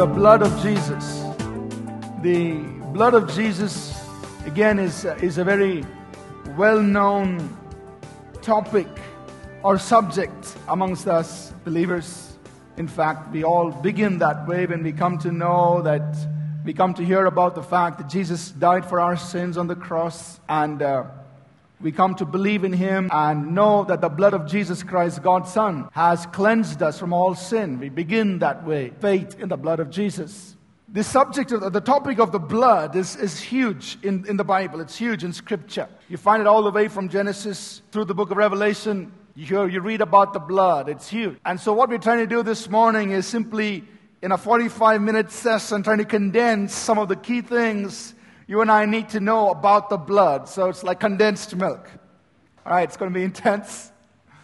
[0.00, 1.26] the blood of Jesus.
[2.22, 2.54] The
[2.94, 4.02] blood of Jesus,
[4.46, 5.84] again, is, is a very
[6.56, 7.54] well known
[8.40, 8.86] topic
[9.62, 12.32] or subject amongst us believers.
[12.78, 16.16] In fact, we all begin that way when we come to know that
[16.64, 19.76] we come to hear about the fact that Jesus died for our sins on the
[19.76, 21.04] cross and uh,
[21.80, 25.52] we come to believe in him and know that the blood of Jesus Christ, God's
[25.52, 27.78] Son, has cleansed us from all sin.
[27.78, 30.56] We begin that way faith in the blood of Jesus.
[30.92, 34.80] The subject of the topic of the blood is, is huge in, in the Bible.
[34.80, 35.88] It's huge in Scripture.
[36.08, 39.12] You find it all the way from Genesis through the book of Revelation.
[39.36, 40.88] You hear, you read about the blood.
[40.88, 41.38] It's huge.
[41.46, 43.84] And so, what we're trying to do this morning is simply,
[44.20, 48.14] in a 45 minute session, trying to condense some of the key things
[48.50, 50.48] you and I need to know about the blood.
[50.48, 51.88] So it's like condensed milk.
[52.66, 53.92] All right, it's going to be intense,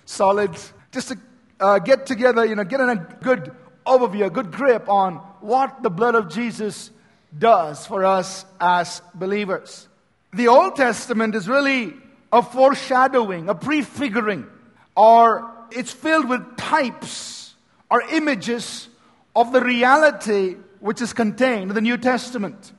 [0.05, 0.53] solid.
[0.93, 1.19] Just to
[1.59, 3.51] uh, get together, you know, get in a good
[3.85, 6.93] overview, a good grip on what the blood of Jesus
[7.37, 9.89] does for us as believers.
[10.33, 11.93] The Old Testament is really
[12.33, 14.47] a foreshadowing, a prefiguring,
[14.97, 17.57] or it's filled with types
[17.91, 18.89] or images
[19.35, 22.73] of the reality which is contained in the New Testament.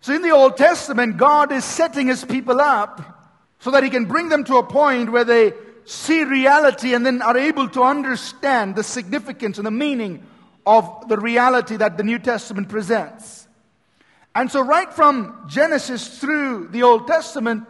[0.00, 4.06] So in the Old Testament, God is setting his people up so that he can
[4.06, 5.52] bring them to a point where they
[5.84, 10.26] see reality and then are able to understand the significance and the meaning
[10.66, 13.46] of the reality that the New Testament presents.
[14.34, 17.64] And so, right from Genesis through the Old Testament,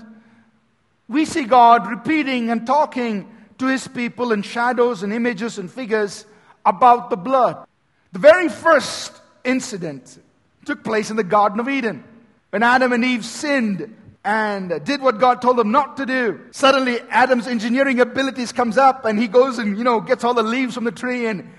[1.08, 6.27] we see God repeating and talking to his people in shadows and images and figures
[6.64, 7.67] about the blood.
[8.12, 10.19] The very first incident
[10.64, 12.05] took place in the Garden of Eden.
[12.50, 17.00] When Adam and Eve sinned and did what God told them not to do, suddenly
[17.08, 20.74] Adam's engineering abilities comes up and he goes and, you know, gets all the leaves
[20.74, 21.50] from the tree and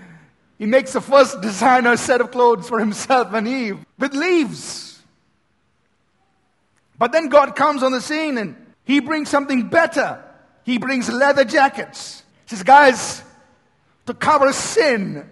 [0.57, 5.01] he makes the first designer set of clothes for himself and Eve with leaves.
[6.99, 10.23] But then God comes on the scene and he brings something better.
[10.63, 12.21] He brings leather jackets.
[12.45, 13.23] He says, guys,
[14.05, 15.27] to cover sin,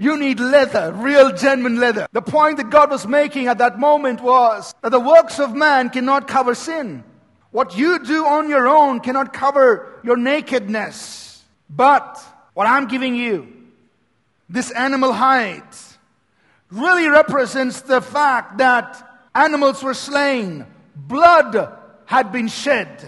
[0.00, 2.08] you need leather, real genuine leather.
[2.12, 5.90] The point that God was making at that moment was that the works of man
[5.90, 7.04] cannot cover sin.
[7.50, 11.44] What you do on your own cannot cover your nakedness.
[11.68, 12.18] But
[12.54, 13.46] what I'm giving you,
[14.48, 15.62] this animal hide,
[16.70, 20.64] really represents the fact that animals were slain,
[20.96, 23.06] blood had been shed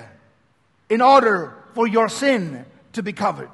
[0.90, 3.48] in order for your sin to be covered.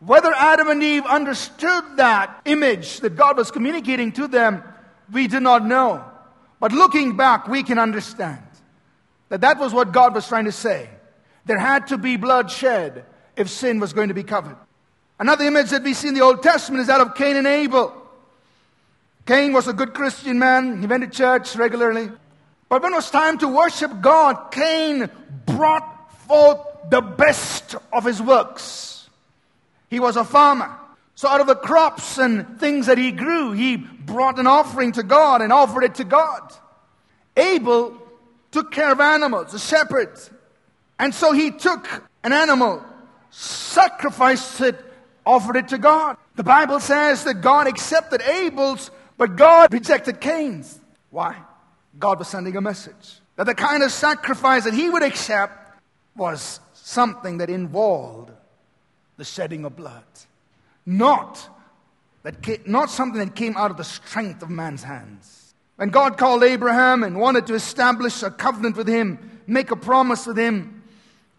[0.00, 4.62] Whether Adam and Eve understood that image that God was communicating to them,
[5.12, 6.04] we do not know.
[6.60, 8.42] But looking back, we can understand
[9.28, 10.88] that that was what God was trying to say.
[11.46, 13.04] There had to be blood shed
[13.36, 14.56] if sin was going to be covered.
[15.18, 17.92] Another image that we see in the Old Testament is that of Cain and Abel.
[19.26, 20.80] Cain was a good Christian man.
[20.80, 22.10] He went to church regularly.
[22.68, 25.10] But when it was time to worship God, Cain
[25.46, 26.60] brought forth
[26.90, 28.97] the best of his works.
[29.88, 30.76] He was a farmer.
[31.14, 35.02] So out of the crops and things that he grew, he brought an offering to
[35.02, 36.52] God and offered it to God.
[37.36, 38.00] Abel
[38.50, 40.18] took care of animals, a shepherd.
[40.98, 41.88] And so he took
[42.22, 42.84] an animal,
[43.30, 44.76] sacrificed it,
[45.26, 46.16] offered it to God.
[46.36, 50.78] The Bible says that God accepted Abel's, but God rejected Cain's.
[51.10, 51.36] Why?
[51.98, 55.80] God was sending a message that the kind of sacrifice that he would accept
[56.16, 58.30] was something that involved
[59.18, 60.04] the shedding of blood.
[60.86, 61.46] Not,
[62.22, 65.54] that came, not something that came out of the strength of man's hands.
[65.76, 70.26] When God called Abraham and wanted to establish a covenant with him, make a promise
[70.26, 70.82] with him,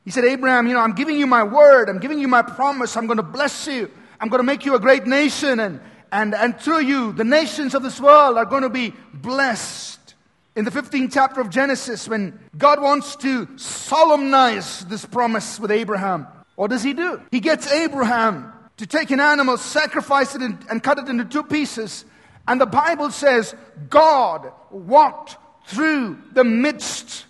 [0.06, 2.96] he said, Abraham, you know, I'm giving you my word, I'm giving you my promise,
[2.96, 3.90] I'm going to bless you,
[4.20, 5.80] I'm going to make you a great nation, and,
[6.12, 10.16] and, and through you, the nations of this world are going to be blessed.
[10.56, 16.28] In the 15th chapter of Genesis, when God wants to solemnize this promise with Abraham,
[16.60, 17.22] what does he do?
[17.32, 22.04] He gets Abraham to take an animal, sacrifice it, and cut it into two pieces.
[22.50, 23.56] And the Bible says
[23.90, 27.24] God walked through the midst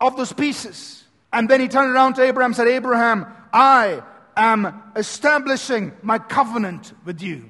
[0.00, 1.04] of those pieces.
[1.32, 4.02] And then he turned around to Abraham and said, Abraham, I
[4.36, 7.48] am establishing my covenant with you.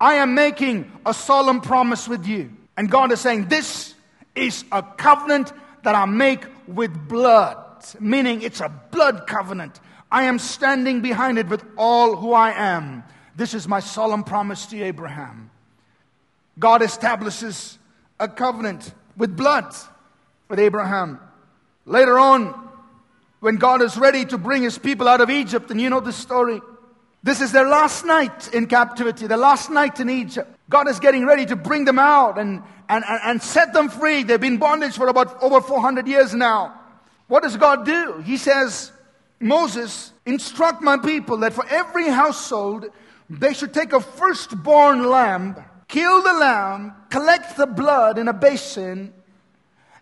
[0.00, 2.50] I am making a solemn promise with you.
[2.76, 3.94] And God is saying, This
[4.34, 5.52] is a covenant
[5.84, 7.58] that I make with blood,
[8.00, 9.78] meaning it's a blood covenant.
[10.16, 13.04] I am standing behind it with all who I am.
[13.36, 15.50] This is my solemn promise to Abraham.
[16.58, 17.78] God establishes
[18.18, 19.74] a covenant with blood
[20.48, 21.20] with Abraham.
[21.84, 22.54] Later on,
[23.40, 26.14] when God is ready to bring his people out of Egypt, and you know the
[26.14, 26.62] story.
[27.22, 30.48] This is their last night in captivity, their last night in Egypt.
[30.70, 34.22] God is getting ready to bring them out and, and, and, and set them free.
[34.22, 36.80] They've been bondage for about over 400 years now.
[37.28, 38.22] What does God do?
[38.24, 38.92] He says,
[39.40, 42.86] Moses, instruct my people that for every household
[43.28, 45.56] they should take a firstborn lamb,
[45.88, 49.12] kill the lamb, collect the blood in a basin,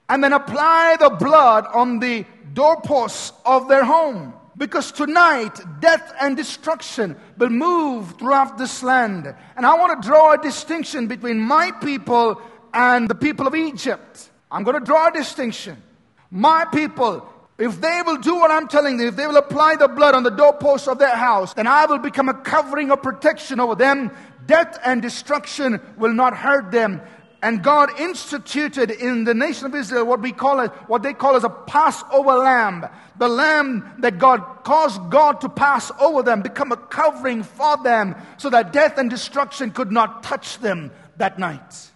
[0.08, 4.34] and then apply the blood on the doorposts of their home.
[4.56, 9.34] Because tonight, death and destruction will move throughout this land.
[9.56, 12.40] And I want to draw a distinction between my people
[12.72, 14.30] and the people of Egypt.
[14.52, 15.82] I'm going to draw a distinction.
[16.30, 17.28] My people,
[17.58, 20.24] if they will do what I'm telling them, if they will apply the blood on
[20.24, 24.10] the doorposts of their house, then I will become a covering of protection over them.
[24.46, 27.00] Death and destruction will not hurt them.
[27.42, 31.36] And God instituted in the nation of Israel what we call it, what they call
[31.36, 32.86] as a Passover lamb.
[33.18, 38.16] The lamb that God caused God to pass over them, become a covering for them,
[38.38, 41.90] so that death and destruction could not touch them that night.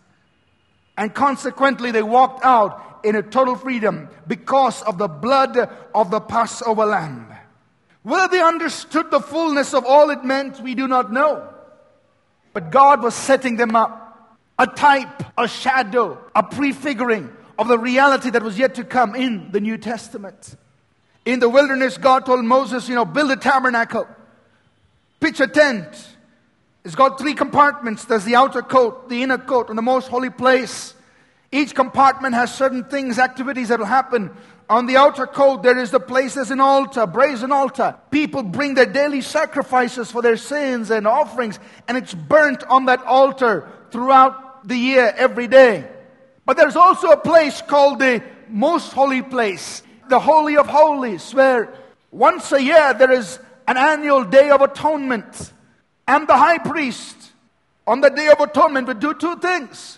[0.99, 5.56] And consequently, they walked out in a total freedom because of the blood
[5.94, 7.32] of the Passover lamb.
[8.02, 11.48] Whether they understood the fullness of all it meant, we do not know.
[12.52, 14.08] But God was setting them up
[14.58, 19.50] a type, a shadow, a prefiguring of the reality that was yet to come in
[19.52, 20.56] the New Testament.
[21.24, 24.08] In the wilderness, God told Moses, you know, build a tabernacle,
[25.20, 25.86] pitch a tent.
[26.84, 30.30] It's got three compartments there's the outer court, the inner court, and the most holy
[30.30, 30.94] place.
[31.50, 34.30] Each compartment has certain things, activities that will happen.
[34.68, 37.96] On the outer court, there is the place as an altar, brazen altar.
[38.10, 43.02] People bring their daily sacrifices for their sins and offerings, and it's burnt on that
[43.04, 45.88] altar throughout the year every day.
[46.44, 51.72] But there's also a place called the most holy place, the Holy of Holies, where
[52.10, 55.52] once a year there is an annual day of atonement.
[56.06, 57.16] And the high priest
[57.86, 59.97] on the day of atonement would do two things.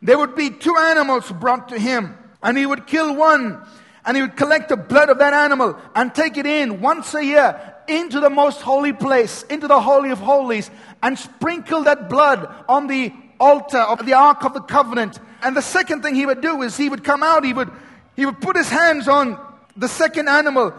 [0.00, 3.60] There would be two animals brought to him, and he would kill one,
[4.04, 7.24] and he would collect the blood of that animal and take it in once a
[7.24, 10.70] year into the most holy place, into the Holy of Holies,
[11.02, 15.18] and sprinkle that blood on the altar of the Ark of the Covenant.
[15.42, 17.70] And the second thing he would do is he would come out, he would,
[18.14, 19.38] he would put his hands on
[19.76, 20.74] the second animal,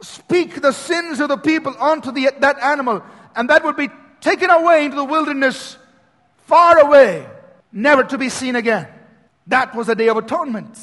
[0.00, 3.02] speak the sins of the people onto the, that animal,
[3.34, 3.88] and that would be
[4.20, 5.76] taken away into the wilderness,
[6.46, 7.26] far away,
[7.72, 8.88] never to be seen again.
[9.46, 10.78] That was a day of atonement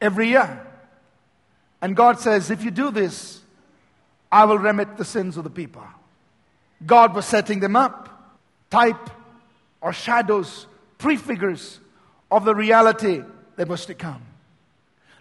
[0.00, 0.66] every year.
[1.80, 3.40] And God says, if you do this,
[4.32, 5.84] I will remit the sins of the people.
[6.84, 8.34] God was setting them up,
[8.70, 9.10] type
[9.80, 10.66] or shadows,
[10.98, 11.78] prefigures
[12.30, 13.22] of the reality
[13.56, 14.22] that was to come.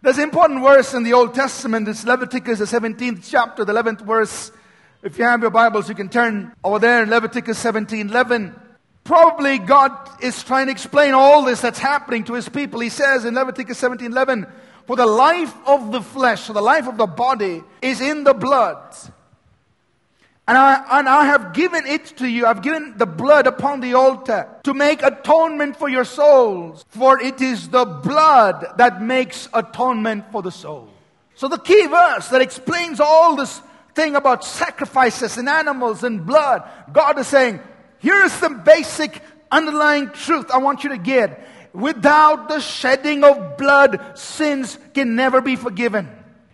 [0.02, 1.88] There's an important verse in the Old Testament.
[1.88, 4.52] It's Leviticus, the 17th chapter, the 11th verse.
[5.02, 8.56] If you have your Bibles, you can turn over there in Leviticus 17 11.
[9.04, 9.92] Probably God
[10.22, 12.80] is trying to explain all this that's happening to his people.
[12.80, 14.48] He says in Leviticus 17 11,
[14.86, 18.34] For the life of the flesh, or the life of the body, is in the
[18.34, 18.96] blood.
[20.46, 22.46] And I, and I have given it to you.
[22.46, 26.84] I've given the blood upon the altar to make atonement for your souls.
[26.90, 30.90] For it is the blood that makes atonement for the soul.
[31.36, 33.62] So the key verse that explains all this
[33.96, 37.62] thing about sacrifices and animals and blood, God is saying,
[38.04, 41.48] here's the basic underlying truth I want you to get.
[41.74, 46.08] Without the shedding of blood, sins can never be forgiven.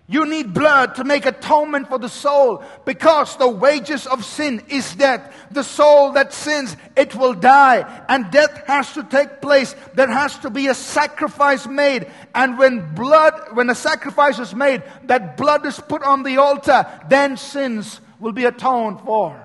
[0.08, 4.96] You need blood to make atonement for the soul because the wages of sin is
[4.96, 5.32] death.
[5.52, 7.86] The soul that sins, it will die.
[8.10, 9.76] And death has to take place.
[9.94, 12.10] There has to be a sacrifice made.
[12.34, 16.88] And when blood, when a sacrifice is made, that blood is put on the altar,
[17.08, 19.40] then sins will be atoned for.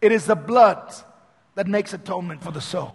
[0.00, 0.94] It is the blood
[1.60, 2.94] that makes atonement for the soul.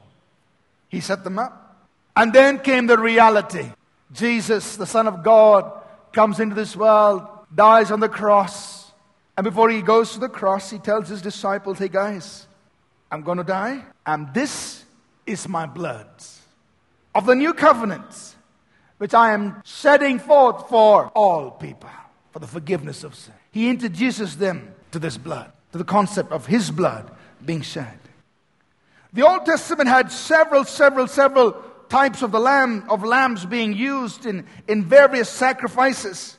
[0.89, 1.85] He set them up.
[2.15, 3.69] And then came the reality.
[4.11, 5.71] Jesus, the Son of God,
[6.11, 8.91] comes into this world, dies on the cross.
[9.37, 12.47] And before he goes to the cross, he tells his disciples, Hey guys,
[13.11, 14.83] I'm going to die, and this
[15.27, 16.09] is my blood
[17.13, 18.35] of the new covenant,
[18.97, 21.91] which I am shedding forth for all people,
[22.31, 23.35] for the forgiveness of sin.
[23.51, 27.11] He introduces them to this blood, to the concept of his blood
[27.45, 27.99] being shed.
[29.15, 31.53] The Old Testament had several, several, several
[31.87, 36.37] types of the lamb of lambs being used in, in various sacrifices.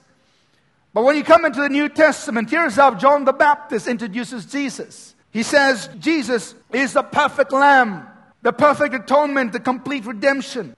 [0.92, 5.14] But when you come into the New Testament, here's how John the Baptist introduces Jesus.
[5.30, 8.06] He says, Jesus is the perfect lamb,
[8.42, 10.76] the perfect atonement, the complete redemption.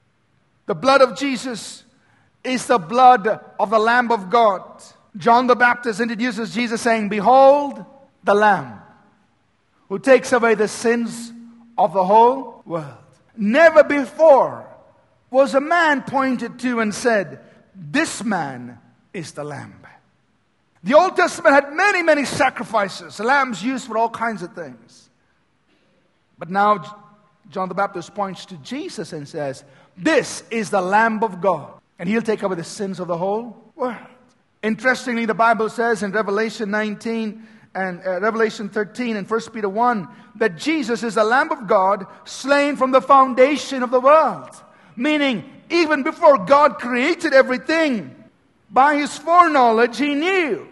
[0.67, 1.83] The blood of Jesus
[2.45, 3.27] is the blood
[3.59, 4.63] of the Lamb of God.
[5.17, 7.85] John the Baptist introduces Jesus saying, Behold
[8.23, 8.83] the Lamb
[9.89, 11.33] who takes away the sins
[11.79, 12.99] of the whole world.
[13.37, 14.67] Never before
[15.31, 17.41] was a man pointed to and said,
[17.75, 18.79] This man
[19.15, 19.75] is the Lamb.
[20.83, 25.11] The Old Testament had many, many sacrifices, lambs used for all kinds of things.
[26.39, 26.85] But now
[27.51, 29.65] John the Baptist points to Jesus and says,
[29.97, 33.57] This is the Lamb of God, and he'll take away the sins of the whole
[33.75, 33.97] world.
[34.63, 37.47] Interestingly, the Bible says in Revelation 19
[37.79, 42.07] and uh, Revelation 13 and 1 Peter 1 that Jesus is the Lamb of God
[42.25, 44.51] slain from the foundation of the world.
[44.97, 48.15] Meaning, even before God created everything,
[48.69, 50.67] by his foreknowledge, he knew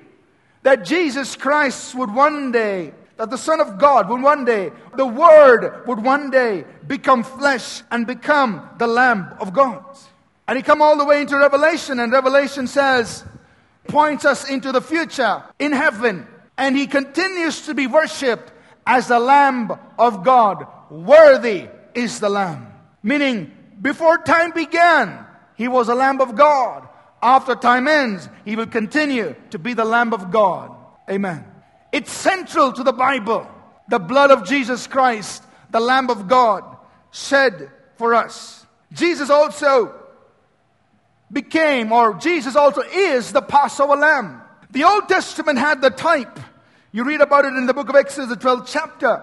[0.63, 5.07] that Jesus Christ would one day, that the Son of God would one day, the
[5.07, 9.85] Word would one day become flesh and become the Lamb of God.
[10.49, 13.25] And he come all the way into Revelation, and Revelation says,
[13.87, 16.27] points us into the future in heaven.
[16.59, 18.53] And he continues to be worshipped
[18.87, 20.67] as the Lamb of God.
[20.91, 22.73] Worthy is the Lamb.
[23.03, 26.89] Meaning, before time began, he was a Lamb of God.
[27.23, 30.75] After time ends, he will continue to be the Lamb of God.
[31.11, 31.45] Amen.
[31.93, 33.47] It's central to the Bible.
[33.89, 36.65] The blood of Jesus Christ, the Lamb of God,
[37.11, 38.67] shed for us.
[38.93, 39.95] Jesus also
[41.31, 44.43] became, or Jesus also is the Passover lamb.
[44.71, 46.39] The Old Testament had the type.
[46.97, 49.23] You read about it in the book of Exodus, the 12th chapter.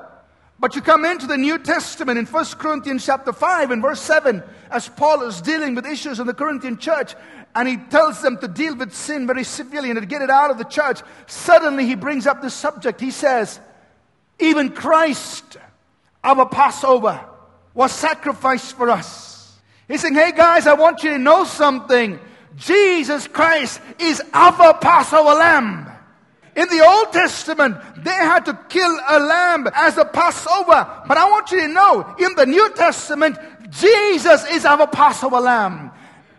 [0.59, 4.43] But you come into the New Testament in 1 Corinthians chapter 5 and verse 7,
[4.69, 7.15] as Paul is dealing with issues in the Corinthian church,
[7.55, 10.51] and he tells them to deal with sin very severely and to get it out
[10.51, 11.01] of the church.
[11.25, 13.01] Suddenly he brings up this subject.
[13.01, 13.59] He says,
[14.37, 15.57] Even Christ,
[16.23, 17.25] our Passover,
[17.73, 19.57] was sacrificed for us.
[19.87, 22.19] He's saying, hey guys, I want you to know something.
[22.55, 25.92] Jesus Christ is our Passover lamb.
[26.55, 31.03] In the Old Testament, they had to kill a lamb as a Passover.
[31.07, 33.38] But I want you to know, in the New Testament,
[33.69, 35.91] Jesus is our Passover lamb.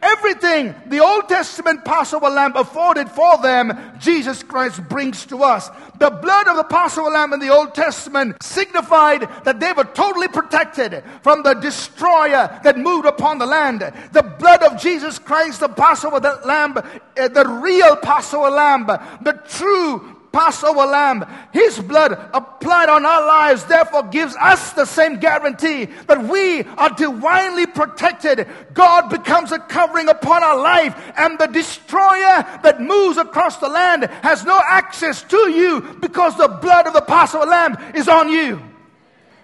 [0.04, 5.70] Everything the Old Testament Passover lamb afforded for them, Jesus Christ brings to us.
[5.98, 10.28] The blood of the Passover lamb in the Old Testament signified that they were totally
[10.28, 13.80] protected from the destroyer that moved upon the land.
[14.12, 16.76] The blood of Jesus Christ, the Passover lamb,
[17.16, 23.64] eh, the real Passover lamb, the true Passover lamb, his blood applied on our lives,
[23.66, 28.48] therefore gives us the same guarantee that we are divinely protected.
[28.74, 34.06] God becomes a covering upon our life, and the destroyer that moves across the land
[34.22, 38.60] has no access to you because the blood of the Passover lamb is on you.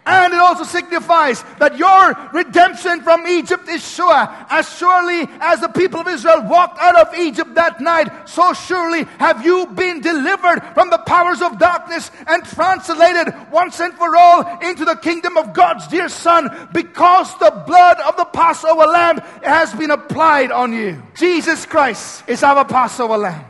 [0.07, 4.29] And it also signifies that your redemption from Egypt is sure.
[4.49, 9.05] As surely as the people of Israel walked out of Egypt that night, so surely
[9.19, 14.59] have you been delivered from the powers of darkness and translated once and for all
[14.61, 19.75] into the kingdom of God's dear Son because the blood of the Passover lamb has
[19.75, 21.03] been applied on you.
[21.15, 23.45] Jesus Christ is our Passover lamb.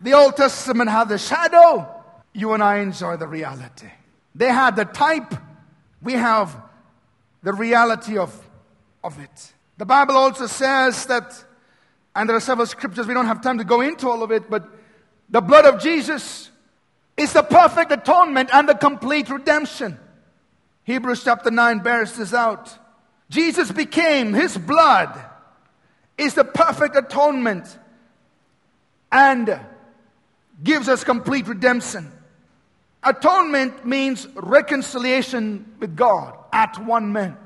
[0.00, 1.88] The Old Testament had the shadow.
[2.34, 3.88] You and I enjoy the reality.
[4.34, 5.34] They had the type
[6.06, 6.56] we have
[7.42, 8.32] the reality of,
[9.04, 9.52] of it.
[9.76, 11.44] The Bible also says that,
[12.14, 14.48] and there are several scriptures, we don't have time to go into all of it,
[14.48, 14.66] but
[15.28, 16.50] the blood of Jesus
[17.16, 19.98] is the perfect atonement and the complete redemption.
[20.84, 22.72] Hebrews chapter 9 bears this out.
[23.28, 25.20] Jesus became, his blood
[26.16, 27.66] is the perfect atonement
[29.10, 29.60] and
[30.62, 32.12] gives us complete redemption.
[33.06, 37.38] Atonement means reconciliation with God at one moment.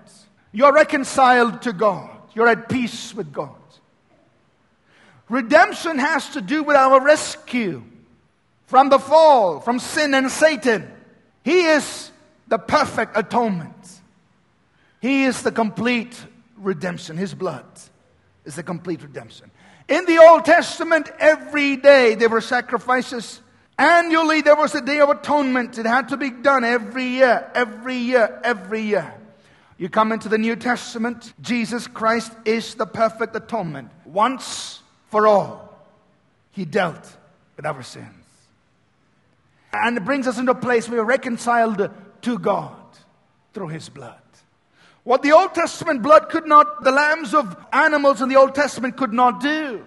[0.52, 3.54] You're reconciled to God, you're at peace with God.
[5.28, 7.84] Redemption has to do with our rescue
[8.66, 10.90] from the fall, from sin and Satan.
[11.44, 12.10] He is
[12.48, 14.00] the perfect atonement.
[15.00, 16.16] He is the complete
[16.56, 17.16] redemption.
[17.16, 17.66] His blood
[18.44, 19.50] is the complete redemption.
[19.88, 23.40] In the Old Testament, every day there were sacrifices
[23.80, 25.78] Annually, there was a day of atonement.
[25.78, 29.14] It had to be done every year, every year, every year.
[29.78, 33.90] You come into the New Testament, Jesus Christ is the perfect atonement.
[34.04, 35.74] Once for all,
[36.52, 37.10] He dealt
[37.56, 38.06] with our sins.
[39.72, 41.88] And it brings us into a place where we're reconciled
[42.20, 42.76] to God
[43.54, 44.20] through His blood.
[45.04, 48.98] What the Old Testament blood could not, the lambs of animals in the Old Testament
[48.98, 49.86] could not do,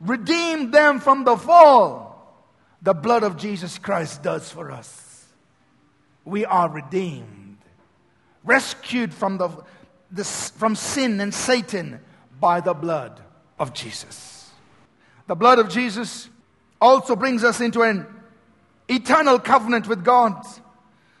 [0.00, 2.11] redeem them from the fall
[2.82, 5.24] the blood of Jesus Christ does for us.
[6.24, 7.58] We are redeemed,
[8.44, 9.50] rescued from, the,
[10.10, 12.00] the, from sin and Satan
[12.40, 13.20] by the blood
[13.58, 14.50] of Jesus.
[15.28, 16.28] The blood of Jesus
[16.80, 18.06] also brings us into an
[18.88, 20.44] eternal covenant with God.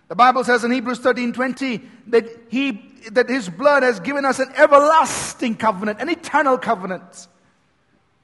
[0.08, 4.40] The Bible says in Hebrews 13 20 that, he, that his blood has given us
[4.40, 7.28] an everlasting covenant, an eternal covenant.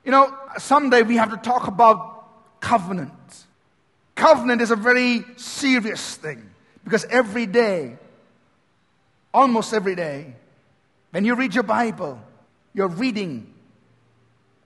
[0.04, 2.17] You know, someday we have to talk about
[2.60, 3.12] covenant.
[4.14, 6.50] Covenant is a very serious thing
[6.84, 7.96] because every day,
[9.32, 10.34] almost every day,
[11.10, 12.20] when you read your Bible,
[12.74, 13.52] you're reading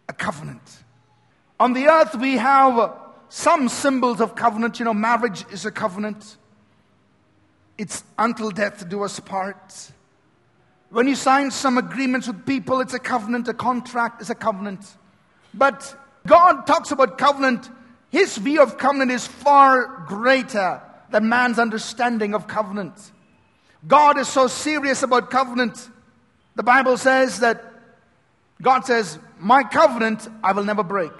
[0.08, 0.82] a covenant.
[1.60, 2.94] On the earth, we have
[3.28, 4.78] some symbols of covenant.
[4.78, 6.36] You know, marriage is a covenant.
[7.78, 9.92] It's until death do us part.
[10.90, 13.48] When you sign some agreements with people, it's a covenant.
[13.48, 14.84] A contract is a covenant.
[15.54, 15.96] But
[16.26, 17.70] God talks about covenant.
[18.12, 22.92] His view of covenant is far greater than man's understanding of covenant.
[23.88, 25.88] God is so serious about covenant.
[26.54, 27.64] The Bible says that
[28.60, 31.12] God says, My covenant I will never break,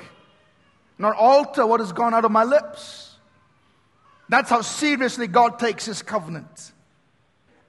[0.99, 3.16] nor alter what has gone out of my lips.
[4.28, 6.72] That's how seriously God takes his covenant.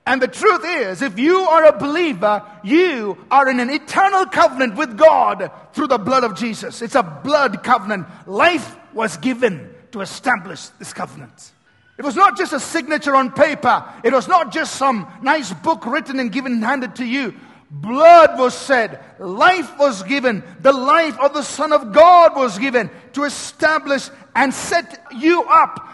[0.05, 4.75] And the truth is, if you are a believer, you are in an eternal covenant
[4.75, 6.81] with God through the blood of Jesus.
[6.81, 8.07] It's a blood covenant.
[8.27, 11.51] Life was given to establish this covenant.
[11.97, 13.83] It was not just a signature on paper.
[14.03, 17.35] It was not just some nice book written and given handed to you.
[17.69, 19.03] Blood was shed.
[19.19, 20.43] Life was given.
[20.62, 25.89] The life of the Son of God was given to establish and set you up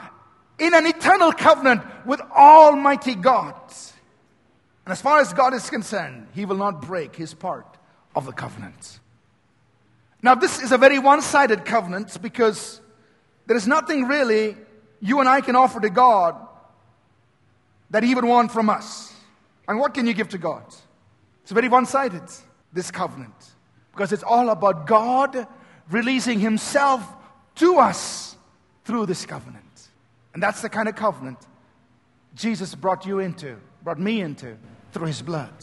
[0.57, 3.55] in an eternal covenant with Almighty God.
[4.85, 7.77] And as far as God is concerned, He will not break His part
[8.15, 8.99] of the covenant.
[10.21, 12.81] Now, this is a very one sided covenant because
[13.49, 14.55] there is nothing really
[15.01, 16.35] you and I can offer to God
[17.89, 19.11] that He would want from us.
[19.67, 20.63] And what can you give to God?
[21.41, 22.21] It's very one sided,
[22.71, 23.33] this covenant,
[23.91, 25.47] because it's all about God
[25.89, 27.03] releasing Himself
[27.55, 28.37] to us
[28.85, 29.89] through this covenant.
[30.35, 31.39] And that's the kind of covenant
[32.35, 34.57] Jesus brought you into, brought me into,
[34.91, 35.53] through His blood.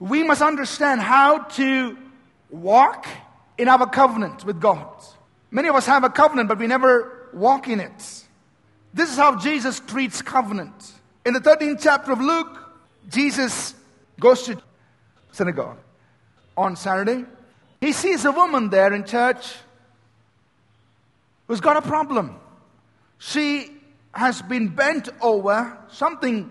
[0.00, 1.96] We must understand how to
[2.50, 3.06] walk
[3.56, 4.88] in our covenant with God.
[5.50, 8.24] Many of us have a covenant, but we never walk in it.
[8.92, 10.92] This is how Jesus treats covenant.
[11.24, 12.58] In the 13th chapter of Luke,
[13.08, 13.74] Jesus
[14.18, 14.60] goes to
[15.32, 15.78] synagogue
[16.56, 17.24] on Saturday.
[17.80, 19.54] He sees a woman there in church
[21.48, 22.36] who's got a problem.
[23.18, 23.70] She
[24.12, 26.50] has been bent over, something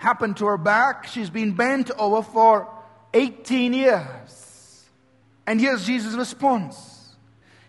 [0.00, 1.06] happened to her back.
[1.06, 2.68] She's been bent over for
[3.12, 4.84] 18 years.
[5.46, 6.99] And here's Jesus' response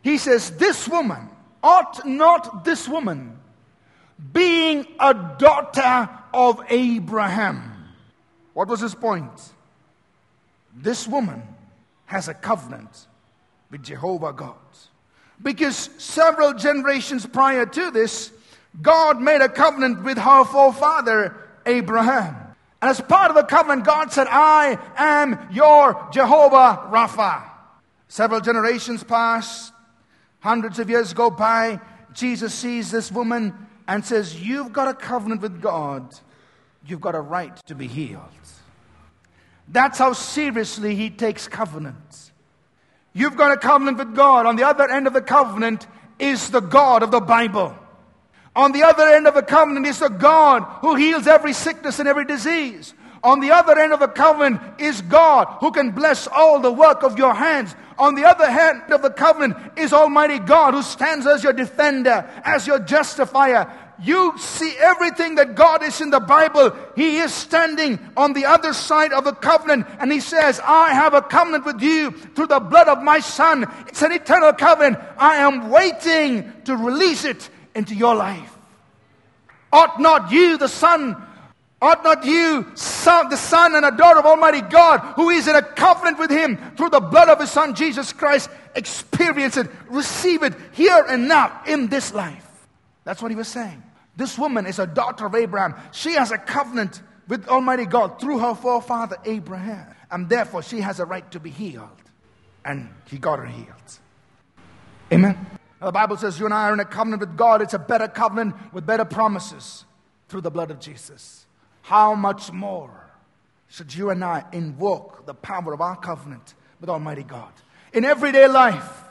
[0.02, 1.30] He says, This woman,
[1.64, 3.38] ought not this woman,
[4.34, 7.94] being a daughter of Abraham,
[8.54, 9.32] what was his point?
[10.76, 11.44] This woman
[12.06, 13.08] has a covenant
[13.70, 14.56] with Jehovah God.
[15.42, 18.32] Because several generations prior to this,
[18.82, 21.36] God made a covenant with her forefather,
[21.66, 22.36] Abraham.
[22.82, 27.44] And as part of the covenant, God said, I am your Jehovah Rapha.
[28.08, 29.72] Several generations pass,
[30.42, 31.80] hundreds of years go by.
[32.14, 33.56] Jesus sees this woman
[33.88, 36.14] and says, You've got a covenant with God
[36.86, 38.22] you've got a right to be healed.
[39.68, 42.32] That's how seriously he takes covenants.
[43.14, 44.46] You've got a covenant with God.
[44.46, 45.88] On the other end of the covenant
[46.20, 47.76] is the God of the Bible.
[48.56, 52.08] On the other end of the covenant is the God who heals every sickness and
[52.08, 52.94] every disease.
[53.24, 57.04] On the other end of the covenant is God who can bless all the work
[57.04, 57.76] of your hands.
[58.00, 62.28] On the other hand of the covenant is Almighty God who stands as your defender,
[62.44, 66.76] as your justifier, you see everything that God is in the Bible.
[66.96, 71.14] He is standing on the other side of the covenant and he says, I have
[71.14, 73.72] a covenant with you through the blood of my son.
[73.88, 74.98] It's an eternal covenant.
[75.20, 78.58] I am waiting to release it into your life.
[79.72, 81.16] Ought not you, the son,
[81.82, 85.56] ought not you, son, the son and a daughter of Almighty God, who is in
[85.56, 90.44] a covenant with him through the blood of his son Jesus Christ, experience it, receive
[90.44, 92.48] it here and now in this life?
[93.04, 93.82] That's what he was saying.
[94.16, 95.74] This woman is a daughter of Abraham.
[95.92, 99.88] She has a covenant with Almighty God through her forefather Abraham.
[100.12, 101.90] And therefore, she has a right to be healed.
[102.64, 104.00] And he got her healed.
[105.12, 105.38] Amen.
[105.80, 107.62] Now, the Bible says you and I are in a covenant with God.
[107.62, 109.86] It's a better covenant with better promises
[110.28, 111.46] through the blood of Jesus.
[111.82, 112.92] How much more
[113.68, 117.52] should you and I invoke the power of our covenant with Almighty God
[117.94, 119.04] in everyday life?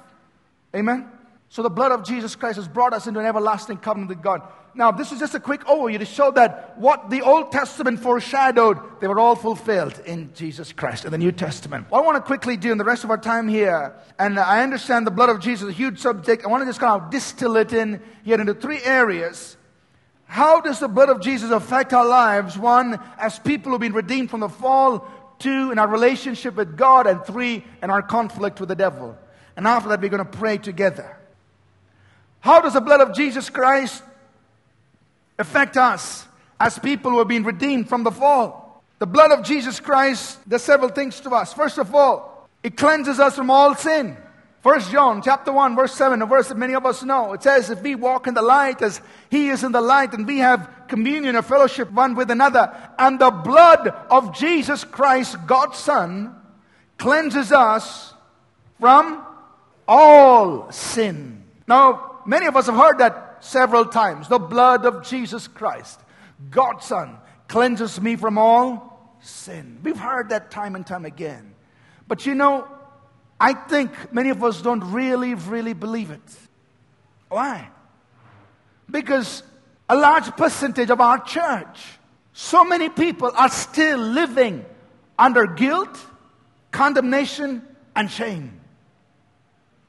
[0.74, 1.08] Amen.
[1.48, 4.42] So the blood of Jesus Christ has brought us into an everlasting covenant with God.
[4.72, 8.78] Now, this is just a quick overview to show that what the Old Testament foreshadowed,
[9.00, 11.90] they were all fulfilled in Jesus Christ, in the New Testament.
[11.90, 14.62] What I want to quickly do in the rest of our time here, and I
[14.62, 17.10] understand the blood of Jesus is a huge subject, I want to just kind of
[17.10, 19.56] distill it in here into three areas.
[20.30, 22.56] How does the blood of Jesus affect our lives?
[22.56, 25.04] One, as people who've been redeemed from the fall.
[25.40, 27.08] Two, in our relationship with God.
[27.08, 29.18] And three, in our conflict with the devil.
[29.56, 31.18] And after that, we're going to pray together.
[32.38, 34.04] How does the blood of Jesus Christ
[35.36, 36.24] affect us
[36.60, 38.84] as people who have been redeemed from the fall?
[39.00, 41.52] The blood of Jesus Christ does several things to us.
[41.52, 44.16] First of all, it cleanses us from all sin.
[44.62, 47.32] First John chapter 1 verse 7, a verse that many of us know.
[47.32, 50.26] It says, if we walk in the light as he is in the light and
[50.26, 55.78] we have communion or fellowship one with another and the blood of Jesus Christ, God's
[55.78, 56.34] son,
[56.98, 58.12] cleanses us
[58.78, 59.24] from
[59.88, 61.42] all sin.
[61.66, 64.28] Now, many of us have heard that several times.
[64.28, 65.98] The blood of Jesus Christ,
[66.50, 67.16] God's son,
[67.48, 69.78] cleanses me from all sin.
[69.82, 71.54] We've heard that time and time again.
[72.06, 72.68] But you know,
[73.40, 76.20] I think many of us don't really, really believe it.
[77.30, 77.68] Why?
[78.90, 79.42] Because
[79.88, 81.80] a large percentage of our church,
[82.34, 84.64] so many people are still living
[85.18, 85.98] under guilt,
[86.70, 88.60] condemnation, and shame.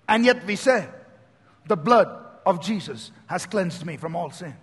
[0.07, 0.87] And yet we say,
[1.67, 2.09] the blood
[2.45, 4.55] of Jesus has cleansed me from all sin.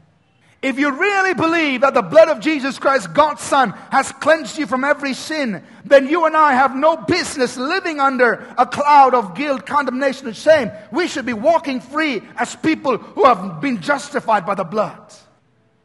[0.61, 4.67] If you really believe that the blood of Jesus Christ, God's Son, has cleansed you
[4.67, 9.37] from every sin, then you and I have no business living under a cloud of
[9.37, 10.73] guilt, condemnation, and shame.
[10.91, 15.15] We should be walking free as people who have been justified by the blood.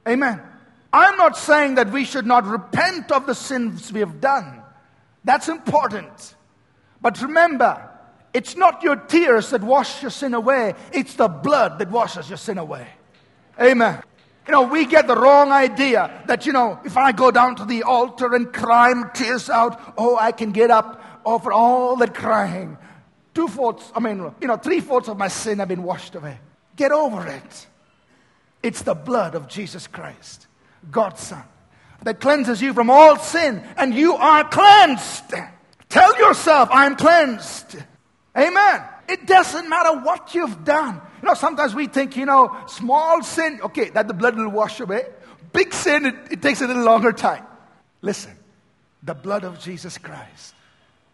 [0.08, 0.42] Amen.
[0.92, 4.60] I'm not saying that we should not repent of the sins we have done.
[5.24, 6.36] That's important.
[7.00, 7.90] But remember,
[8.34, 12.38] it's not your tears that wash your sin away, it's the blood that washes your
[12.38, 12.88] sin away.
[13.62, 14.02] Amen.
[14.46, 17.66] You know, we get the wrong idea that, you know, if I go down to
[17.66, 22.78] the altar and cry tears out, oh, I can get up over all that crying.
[23.34, 26.40] Two fourths, I mean, you know, three fourths of my sin have been washed away.
[26.76, 27.68] Get over it.
[28.62, 30.48] It's the blood of Jesus Christ,
[30.92, 31.44] God's Son,
[32.04, 35.34] that cleanses you from all sin, and you are cleansed.
[35.90, 37.78] Tell yourself, I'm cleansed.
[38.38, 38.82] Amen.
[39.08, 41.02] It doesn't matter what you've done.
[41.22, 44.80] You know, sometimes we think, you know, small sin, okay, that the blood will wash
[44.80, 45.06] away.
[45.52, 47.46] Big sin, it, it takes a little longer time.
[48.02, 48.34] Listen,
[49.04, 50.56] the blood of Jesus Christ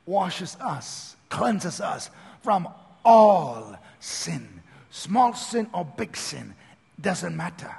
[0.05, 2.09] washes us, cleanses us
[2.41, 2.67] from
[3.03, 4.47] all sin.
[4.91, 6.55] Small sin or big sin,
[6.99, 7.75] doesn't matter.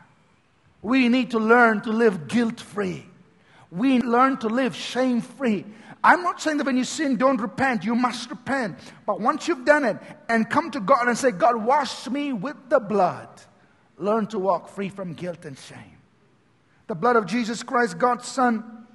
[0.83, 3.05] We need to learn to live guilt free.
[3.71, 5.65] We learn to live shame free.
[6.03, 7.85] I'm not saying that when you sin, don't repent.
[7.85, 8.79] You must repent.
[9.07, 12.57] But once you've done it and come to God and say, God, wash me with
[12.69, 13.29] the blood,
[13.99, 15.99] learn to walk free from guilt and shame.
[16.87, 18.87] The blood of Jesus Christ, God's Son,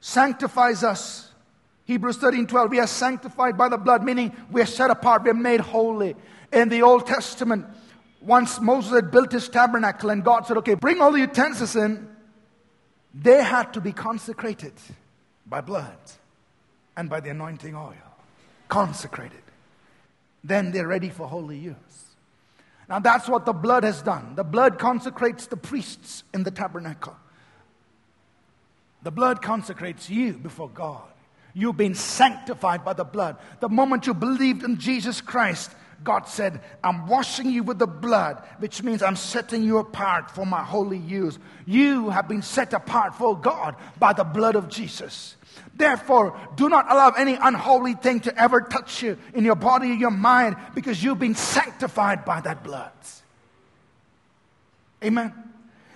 [0.00, 1.30] sanctifies us.
[1.84, 5.30] Hebrews 13 12, we are sanctified by the blood, meaning we are set apart, we
[5.30, 6.14] are made holy.
[6.52, 7.66] In the Old Testament,
[8.22, 12.08] once Moses had built his tabernacle and God said, Okay, bring all the utensils in,
[13.12, 14.72] they had to be consecrated
[15.46, 15.96] by blood
[16.96, 17.94] and by the anointing oil.
[18.68, 19.42] Consecrated.
[20.42, 21.76] Then they're ready for holy use.
[22.88, 24.34] Now that's what the blood has done.
[24.34, 27.16] The blood consecrates the priests in the tabernacle.
[29.02, 31.02] The blood consecrates you before God.
[31.54, 33.36] You've been sanctified by the blood.
[33.60, 35.70] The moment you believed in Jesus Christ,
[36.04, 40.44] God said, I'm washing you with the blood, which means I'm setting you apart for
[40.44, 41.38] my holy use.
[41.66, 45.36] You have been set apart for God by the blood of Jesus.
[45.74, 49.94] Therefore, do not allow any unholy thing to ever touch you in your body or
[49.94, 52.92] your mind because you've been sanctified by that blood.
[55.02, 55.32] Amen.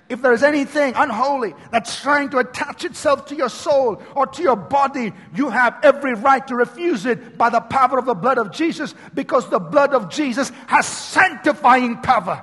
[0.08, 4.42] If there is anything unholy that's trying to attach itself to your soul or to
[4.42, 8.38] your body, you have every right to refuse it by the power of the blood
[8.38, 12.42] of Jesus because the blood of Jesus has sanctifying power.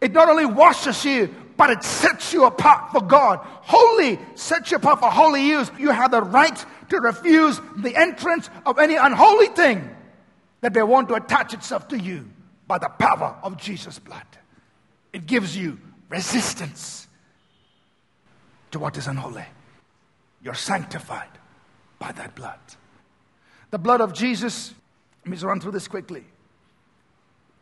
[0.00, 3.40] It not only washes you, but it sets you apart for God.
[3.42, 5.70] Holy sets you apart for holy use.
[5.78, 9.88] You have the right to refuse the entrance of any unholy thing
[10.60, 12.28] that they want to attach itself to you
[12.66, 14.22] by the power of Jesus' blood.
[15.12, 15.78] It gives you
[16.08, 17.06] resistance
[18.70, 19.46] to what is unholy.
[20.42, 21.28] You're sanctified
[21.98, 22.58] by that blood.
[23.70, 24.72] The blood of Jesus,
[25.24, 26.24] let me just run through this quickly,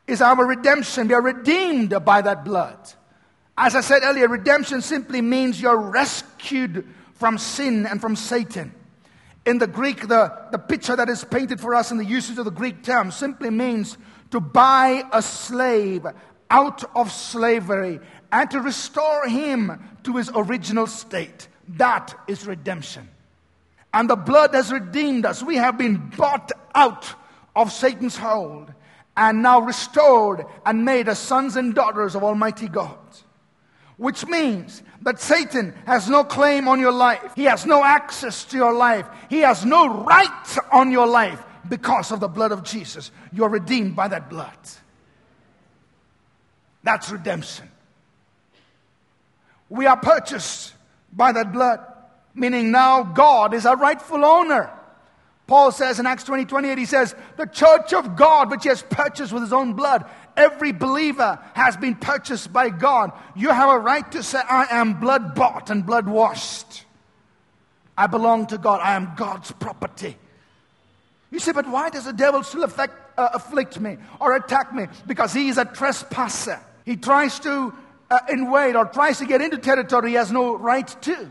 [0.07, 1.09] is our redemption.
[1.09, 2.79] We are redeemed by that blood.
[3.59, 8.73] As I said earlier, redemption simply means you're rescued from sin and from Satan.
[9.47, 12.45] In the Greek, the, the picture that is painted for us in the usage of
[12.45, 13.97] the Greek term simply means
[14.31, 16.07] to buy a slave
[16.51, 18.01] out of slavery
[18.37, 21.49] and to restore him to his original state.
[21.69, 23.09] That is redemption.
[23.95, 25.43] And the blood has redeemed us.
[25.43, 27.07] We have been bought out
[27.55, 28.71] of Satan's hold
[29.17, 32.99] and now restored and made as sons and daughters of Almighty God.
[33.97, 37.33] which means that Satan has no claim on your life.
[37.35, 39.07] He has no access to your life.
[39.31, 43.11] He has no right on your life because of the blood of Jesus.
[43.33, 44.59] You're redeemed by that blood.
[46.83, 47.71] That's redemption.
[49.69, 50.75] We are purchased
[51.13, 51.81] by that blood,
[52.35, 54.71] meaning now God is our rightful owner.
[55.47, 58.83] Paul says in Acts 20 28, he says, The church of God, which he has
[58.83, 60.05] purchased with his own blood.
[60.37, 63.13] Every believer has been purchased by God.
[63.35, 66.85] You have a right to say, I am blood bought and blood washed.
[67.97, 68.81] I belong to God.
[68.83, 70.19] I am God's property.
[71.31, 74.87] You say, but why does the devil still affect, uh, afflict me or attack me?
[75.07, 76.61] Because he is a trespasser.
[76.85, 77.73] He tries to
[78.11, 81.29] uh, invade or tries to get into territory he has no right to.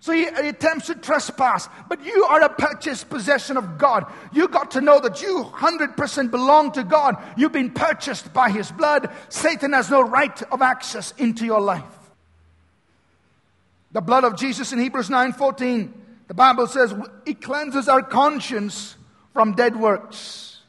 [0.00, 4.10] So he, he attempts to trespass, but you are a purchased possession of God.
[4.32, 7.16] You got to know that you 100% belong to God.
[7.36, 9.10] You've been purchased by his blood.
[9.28, 11.84] Satan has no right of access into your life.
[13.92, 15.92] The blood of Jesus in Hebrews 9:14,
[16.28, 16.94] the Bible says
[17.26, 18.96] it cleanses our conscience
[19.32, 20.60] from dead works.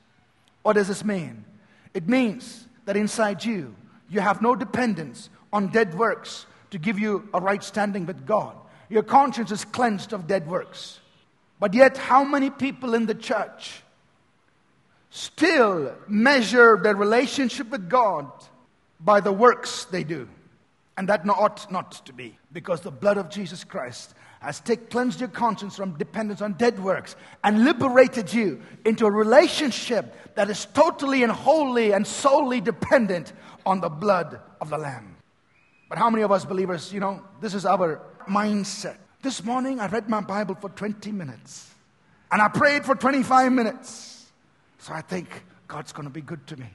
[0.64, 1.46] What does this mean?
[1.94, 3.76] It means that inside you,
[4.12, 8.56] you have no dependence on dead works to give you a right standing with God.
[8.90, 11.00] Your conscience is cleansed of dead works.
[11.60, 13.84] But yet, how many people in the church
[15.12, 18.30] still measure their relationship with God
[19.00, 20.28] by the works they do?
[20.98, 25.20] And that ought not to be, because the blood of Jesus Christ has take, cleansed
[25.20, 30.66] your conscience from dependence on dead works and liberated you into a relationship that is
[30.74, 33.34] totally and wholly and solely dependent
[33.66, 35.16] on the blood of the Lamb.
[35.90, 38.98] But how many of us believers, you know, this is our mindset.
[39.22, 41.70] This morning I read my Bible for 20 minutes
[42.32, 44.32] and I prayed for 25 minutes.
[44.80, 46.68] So I think God's going to be good to me.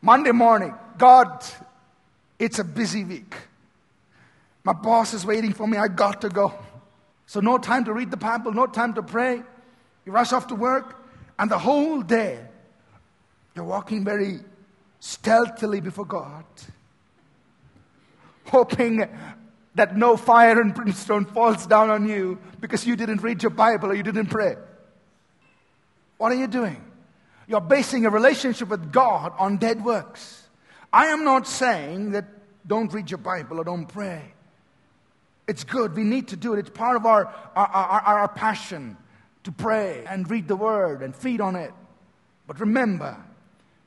[0.00, 1.44] Monday morning, God,
[2.38, 3.34] it's a busy week.
[4.64, 5.76] My boss is waiting for me.
[5.76, 6.54] I got to go.
[7.26, 9.42] So, no time to read the Bible, no time to pray.
[10.06, 10.96] You rush off to work,
[11.38, 12.40] and the whole day
[13.54, 14.40] you're walking very
[15.00, 16.44] stealthily before God,
[18.46, 19.08] hoping
[19.74, 23.90] that no fire and brimstone falls down on you because you didn't read your Bible
[23.90, 24.56] or you didn't pray.
[26.16, 26.84] What are you doing?
[27.46, 30.48] You're basing a relationship with God on dead works.
[30.92, 32.26] I am not saying that
[32.66, 34.34] don't read your Bible or don't pray.
[35.46, 35.96] It's good.
[35.96, 36.58] We need to do it.
[36.58, 38.96] It's part of our, our, our, our passion
[39.44, 41.72] to pray and read the Word and feed on it.
[42.46, 43.16] But remember,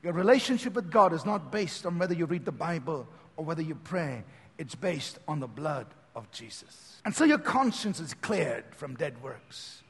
[0.02, 3.62] your relationship with God is not based on whether you read the Bible or whether
[3.62, 4.24] you pray.
[4.58, 7.00] It's based on the blood of Jesus.
[7.04, 9.82] And so your conscience is cleared from dead works.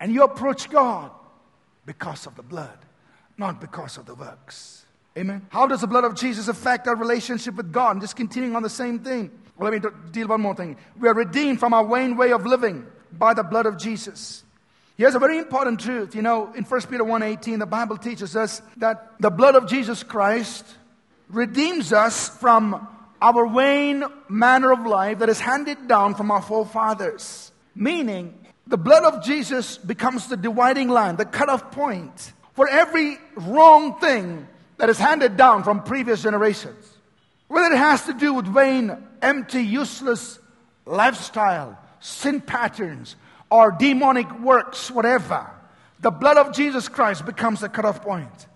[0.00, 1.10] And you approach God
[1.86, 2.78] because of the blood,
[3.38, 4.84] not because of the works.
[5.16, 5.46] Amen.
[5.50, 8.00] How does the blood of Jesus affect our relationship with God?
[8.00, 9.30] just continuing on the same thing.
[9.56, 10.76] Well, let me deal one more thing.
[10.98, 14.42] We are redeemed from our vain way of living by the blood of Jesus.
[15.02, 16.14] Here's a very important truth.
[16.14, 20.04] You know, in 1 Peter 1:18, the Bible teaches us that the blood of Jesus
[20.04, 20.64] Christ
[21.28, 22.86] redeems us from
[23.20, 27.50] our vain manner of life that is handed down from our forefathers.
[27.74, 28.32] Meaning,
[28.68, 34.46] the blood of Jesus becomes the dividing line, the cutoff point for every wrong thing
[34.76, 36.96] that is handed down from previous generations.
[37.48, 40.38] Whether it has to do with vain, empty, useless
[40.86, 43.16] lifestyle, sin patterns,
[43.52, 45.46] or demonic works, whatever,
[46.00, 48.46] the blood of Jesus Christ becomes the cutoff point.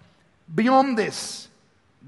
[0.55, 1.49] Beyond this,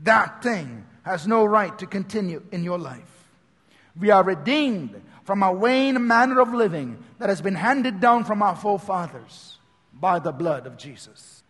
[0.05, 3.29] that thing has no right to continue in your life.
[4.01, 8.42] We are redeemed from a vain manner of living that has been handed down from
[8.42, 9.59] our forefathers
[9.92, 11.42] by the blood of Jesus.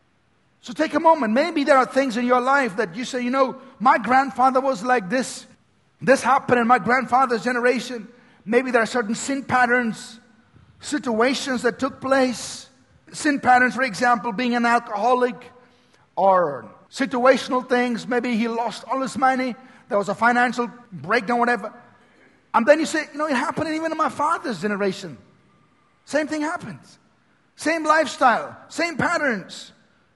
[0.60, 1.34] So take a moment.
[1.34, 4.82] Maybe there are things in your life that you say, you know, my grandfather was
[4.82, 5.46] like this.
[6.00, 8.08] This happened in my grandfather's generation.
[8.44, 10.18] Maybe there are certain sin patterns,
[10.80, 12.68] situations that took place.
[13.12, 15.36] Sin patterns, for example, being an alcoholic
[16.16, 18.06] or situational things.
[18.06, 19.54] Maybe he lost all his money.
[19.88, 21.72] There was a financial breakdown, whatever.
[22.52, 25.16] And then you say, you know, it happened even in my father's generation.
[26.04, 26.98] Same thing happens.
[27.58, 29.72] Same lifestyle, same patterns,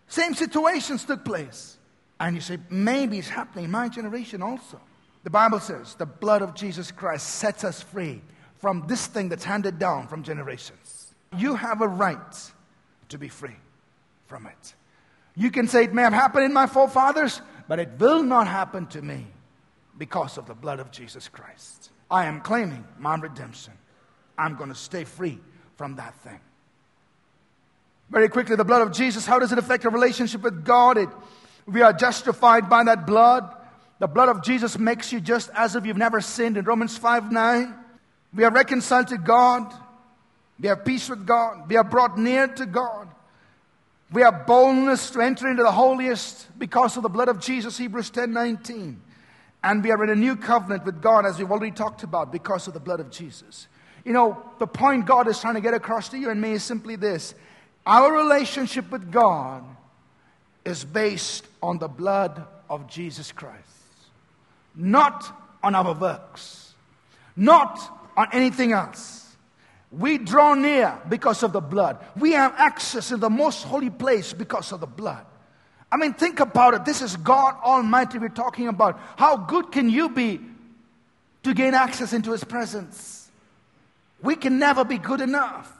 [0.06, 1.76] same situations took place.
[2.20, 4.80] And you say, maybe it's happening in my generation also.
[5.24, 8.22] The Bible says the blood of Jesus Christ sets us free
[8.62, 11.12] from this thing that's handed down from generations.
[11.36, 12.52] You have a right
[13.08, 13.56] to be free
[14.28, 14.74] from it.
[15.34, 18.86] You can say it may have happened in my forefathers, but it will not happen
[18.86, 19.26] to me
[19.98, 21.90] because of the blood of Jesus Christ.
[22.08, 23.72] I am claiming my redemption.
[24.38, 25.40] I'm going to stay free
[25.76, 26.38] from that thing.
[28.10, 30.98] Very quickly, the blood of Jesus, how does it affect our relationship with God?
[30.98, 31.08] It,
[31.66, 33.56] we are justified by that blood.
[33.98, 37.32] The blood of Jesus makes you just as if you've never sinned in Romans 5
[37.32, 37.81] 9.
[38.34, 39.72] We are reconciled to God.
[40.58, 41.68] We have peace with God.
[41.68, 43.08] We are brought near to God.
[44.12, 48.10] We have boldness to enter into the holiest because of the blood of Jesus, Hebrews
[48.10, 49.00] 10 19.
[49.64, 52.66] And we are in a new covenant with God, as we've already talked about, because
[52.66, 53.68] of the blood of Jesus.
[54.04, 56.64] You know, the point God is trying to get across to you and me is
[56.64, 57.34] simply this
[57.86, 59.64] our relationship with God
[60.64, 63.58] is based on the blood of Jesus Christ,
[64.74, 66.74] not on our works,
[67.36, 69.34] not on anything else.
[69.90, 71.98] We draw near because of the blood.
[72.16, 75.24] We have access to the most holy place because of the blood.
[75.90, 76.84] I mean, think about it.
[76.86, 78.98] This is God Almighty we're talking about.
[79.16, 80.40] How good can you be
[81.42, 83.30] to gain access into His presence?
[84.22, 85.70] We can never be good enough.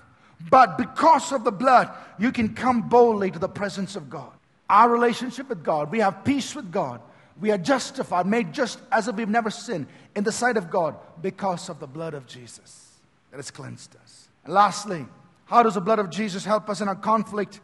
[0.51, 4.33] But because of the blood, you can come boldly to the presence of God.
[4.69, 7.01] Our relationship with God, we have peace with God.
[7.43, 10.95] We are justified, made just as if we've never sinned in the sight of God
[11.21, 13.01] because of the blood of Jesus
[13.33, 14.29] that has cleansed us.
[14.45, 15.05] And lastly,
[15.47, 17.61] how does the blood of Jesus help us in our conflict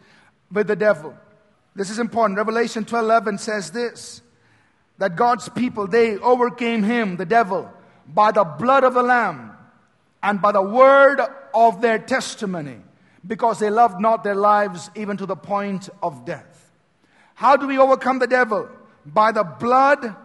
[0.51, 1.15] with the devil?
[1.77, 2.39] This is important.
[2.39, 4.21] Revelation 12:11 says this
[4.99, 7.71] that God's people they overcame him, the devil,
[8.09, 9.53] by the blood of the lamb
[10.25, 11.21] and by the word
[11.55, 12.79] of their testimony,
[13.25, 16.73] because they loved not their lives even to the point of death.
[17.37, 18.69] How do we overcome the devil?
[19.13, 20.17] By the blood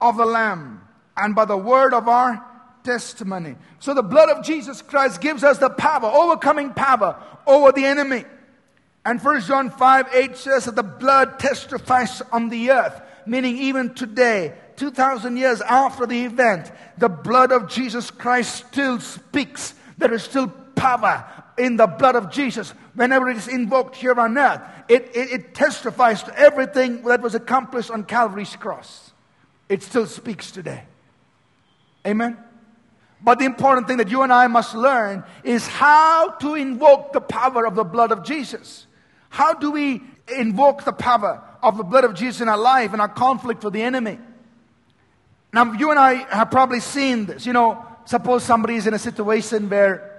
[0.00, 0.80] of the Lamb
[1.16, 2.44] and by the word of our
[2.84, 3.56] testimony.
[3.78, 8.24] So the blood of Jesus Christ gives us the power, overcoming power over the enemy.
[9.04, 13.94] And 1 John 5 8 says that the blood testifies on the earth, meaning even
[13.94, 19.74] today, 2,000 years after the event, the blood of Jesus Christ still speaks.
[19.98, 21.24] There is still power
[21.58, 24.60] in the blood of Jesus whenever it is invoked here on earth.
[24.88, 29.12] It, it, it testifies to everything that was accomplished on Calvary's cross.
[29.68, 30.84] It still speaks today.
[32.06, 32.36] Amen?
[33.22, 37.20] But the important thing that you and I must learn is how to invoke the
[37.20, 38.86] power of the blood of Jesus.
[39.28, 40.02] How do we
[40.36, 43.72] invoke the power of the blood of Jesus in our life and our conflict with
[43.72, 44.18] the enemy?
[45.52, 47.46] Now, you and I have probably seen this.
[47.46, 50.11] You know, suppose somebody is in a situation where,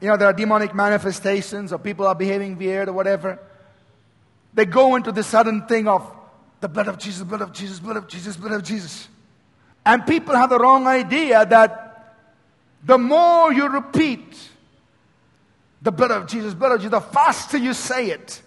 [0.00, 3.38] you know, there are demonic manifestations or people are behaving weird or whatever.
[4.54, 6.10] They go into this sudden thing of
[6.60, 9.08] the blood of Jesus, blood of Jesus, blood of Jesus, blood of Jesus.
[9.84, 12.16] And people have the wrong idea that
[12.84, 14.38] the more you repeat
[15.82, 18.42] the blood of Jesus, blood of Jesus, the faster you say it,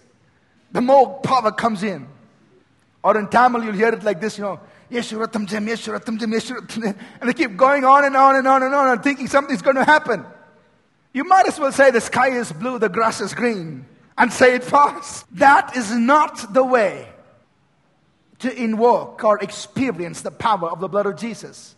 [0.72, 2.06] the more power comes in.
[3.02, 6.96] Or in Tamil, you'll hear it like this, you know, Yeshuratam Jam, Yeshuratam Jam, Yeshuratam
[7.20, 9.76] And they keep going on and on and on and on and thinking something's going
[9.76, 10.24] to happen.
[11.14, 13.86] You might as well say the sky is blue, the grass is green,
[14.18, 15.24] and say it fast.
[15.38, 17.08] That is not the way
[18.40, 21.74] to invoke or experience the power of the blood of Jesus.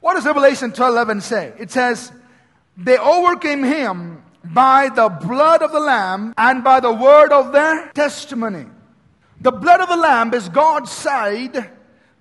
[0.00, 1.52] What does Revelation 12:11 say?
[1.58, 2.10] It says,
[2.76, 7.92] "They overcame him by the blood of the lamb and by the word of their
[7.92, 8.66] testimony."
[9.40, 11.70] The blood of the lamb is God's side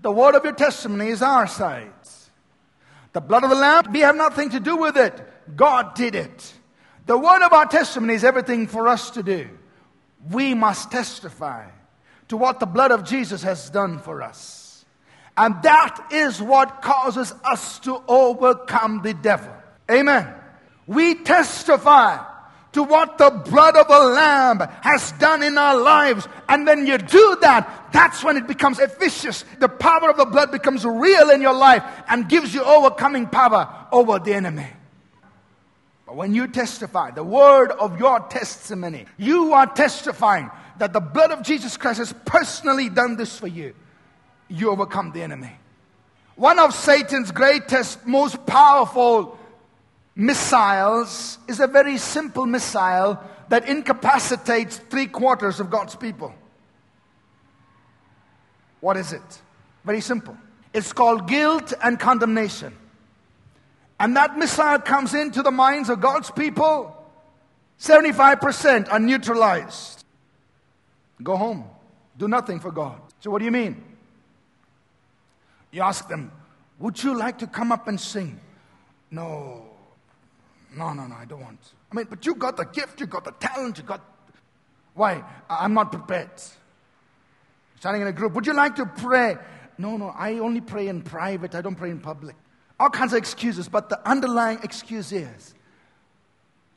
[0.02, 1.90] the word of your testimony is our side.
[3.14, 5.22] The blood of the Lamb, we have nothing to do with it.
[5.56, 6.54] God did it.
[7.06, 9.50] The word of our testimony is everything for us to do.
[10.30, 11.68] We must testify
[12.28, 14.86] to what the blood of Jesus has done for us.
[15.36, 19.54] And that is what causes us to overcome the devil.
[19.90, 20.34] Amen.
[20.88, 22.24] We testify
[22.74, 26.28] to what the blood of a Lamb has done in our lives.
[26.48, 29.44] And when you do that, that's when it becomes efficacious.
[29.60, 33.88] The power of the blood becomes real in your life and gives you overcoming power
[33.92, 34.68] over the enemy.
[36.14, 41.42] When you testify, the word of your testimony, you are testifying that the blood of
[41.42, 43.74] Jesus Christ has personally done this for you.
[44.48, 45.52] You overcome the enemy.
[46.36, 49.38] One of Satan's greatest, most powerful
[50.16, 56.34] missiles is a very simple missile that incapacitates three quarters of God's people.
[58.80, 59.42] What is it?
[59.86, 60.36] Very simple.
[60.74, 62.76] It's called guilt and condemnation.
[64.02, 66.98] And that missile comes into the minds of God's people.
[67.80, 70.04] 75% are neutralized.
[71.22, 71.66] Go home.
[72.18, 73.00] Do nothing for God.
[73.20, 73.84] So, what do you mean?
[75.70, 76.32] You ask them,
[76.80, 78.40] Would you like to come up and sing?
[79.12, 79.68] No.
[80.76, 81.60] No, no, no, I don't want.
[81.92, 84.02] I mean, but you got the gift, you got the talent, you got.
[84.96, 85.24] Why?
[85.48, 86.32] I'm not prepared.
[87.80, 89.38] Standing in a group, would you like to pray?
[89.78, 92.36] No, no, I only pray in private, I don't pray in public.
[92.82, 95.54] All kinds of excuses, but the underlying excuse is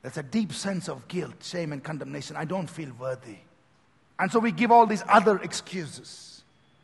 [0.02, 2.36] there's a deep sense of guilt, shame, and condemnation.
[2.36, 3.38] I don't feel worthy.
[4.18, 6.42] And so we give all these other excuses.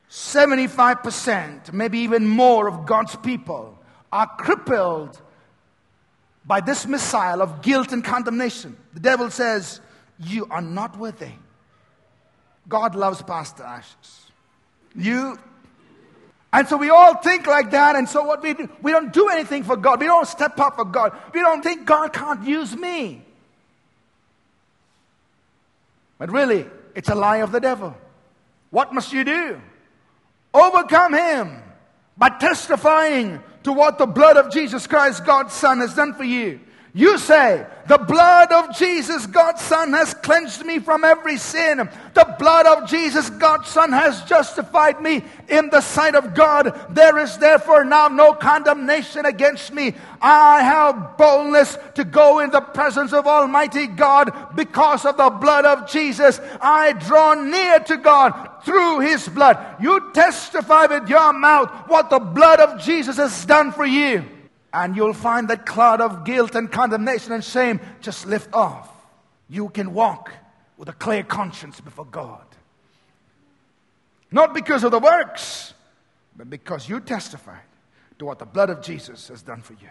[0.08, 3.78] 75%, maybe even more of God's people
[4.10, 5.20] are crippled
[6.46, 8.74] by this missile of guilt and condemnation.
[8.94, 9.82] The devil says,
[10.18, 11.32] You are not worthy.
[12.70, 14.30] God loves Pastor Ashish.
[14.94, 15.38] You.
[16.52, 19.28] And so we all think like that, and so what we do, we don't do
[19.28, 20.00] anything for God.
[20.00, 21.16] We don't step up for God.
[21.32, 23.22] We don't think God can't use me.
[26.18, 27.96] But really, it's a lie of the devil.
[28.70, 29.60] What must you do?
[30.52, 31.62] Overcome him
[32.18, 36.60] by testifying to what the blood of Jesus Christ, God's Son, has done for you.
[36.92, 41.88] You say, the blood of Jesus, God's Son, has cleansed me from every sin.
[42.14, 46.88] The blood of Jesus, God's Son, has justified me in the sight of God.
[46.90, 49.94] There is therefore now no condemnation against me.
[50.20, 55.64] I have boldness to go in the presence of Almighty God because of the blood
[55.64, 56.40] of Jesus.
[56.60, 59.76] I draw near to God through His blood.
[59.80, 64.24] You testify with your mouth what the blood of Jesus has done for you.
[64.72, 68.88] And you'll find that cloud of guilt and condemnation and shame just lift off.
[69.48, 70.32] You can walk
[70.76, 72.44] with a clear conscience before God.
[74.30, 75.74] Not because of the works,
[76.36, 77.62] but because you testified
[78.18, 79.88] to what the blood of Jesus has done for you.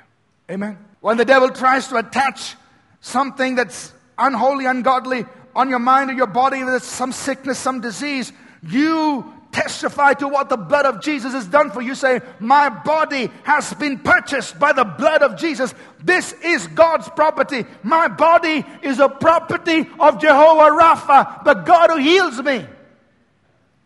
[0.49, 0.77] Amen.
[1.01, 2.55] When the devil tries to attach
[3.01, 5.25] something that's unholy, ungodly
[5.55, 8.31] on your mind or your body, there's some sickness, some disease,
[8.63, 11.95] you testify to what the blood of Jesus has done for you.
[11.95, 15.73] Say, My body has been purchased by the blood of Jesus.
[16.03, 17.65] This is God's property.
[17.83, 22.65] My body is a property of Jehovah Rapha, the God who heals me.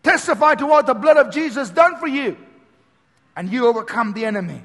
[0.02, 2.36] Testify to what the blood of Jesus has done for you.
[3.36, 4.62] And you overcome the enemy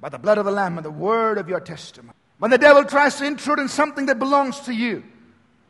[0.00, 2.14] by the blood of the Lamb and the word of your testimony.
[2.38, 5.04] When the devil tries to intrude in something that belongs to you,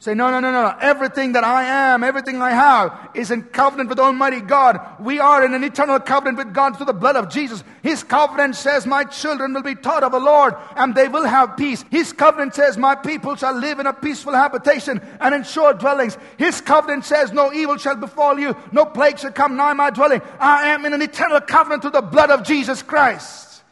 [0.01, 0.74] Say, no, no, no, no.
[0.80, 4.80] Everything that I am, everything I have is in covenant with Almighty God.
[4.98, 7.62] We are in an eternal covenant with God through the blood of Jesus.
[7.82, 11.55] His covenant says, My children will be taught of the Lord and they will have
[11.55, 11.84] peace.
[11.90, 16.16] His covenant says, My people shall live in a peaceful habitation and in sure dwellings.
[16.38, 20.22] His covenant says, No evil shall befall you, no plague shall come nigh my dwelling.
[20.38, 23.62] I am in an eternal covenant through the blood of Jesus Christ.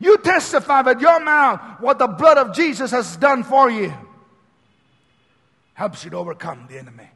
[0.00, 3.94] You testify with your mouth what the blood of Jesus has done for you
[5.78, 7.08] helps you to overcome the enemy.